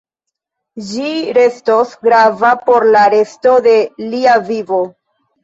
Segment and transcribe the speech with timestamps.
[0.85, 3.77] Ĝi restos grava por la resto de
[4.09, 4.83] lia vivo.